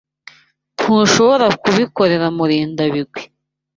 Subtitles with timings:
[0.77, 3.21] Ntushobora kubikorera Murindabigwi.